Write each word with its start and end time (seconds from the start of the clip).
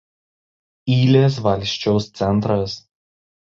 Ylės 0.95 1.37
valsčiaus 1.49 2.09
centras. 2.23 2.77